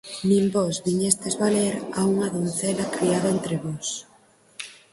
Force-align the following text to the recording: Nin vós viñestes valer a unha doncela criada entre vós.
Nin 0.29 0.45
vós 0.55 0.75
viñestes 0.85 1.35
valer 1.43 1.73
a 1.99 2.01
unha 2.13 2.27
doncela 2.35 2.91
criada 2.95 3.29
entre 3.35 3.55
vós. 3.65 3.87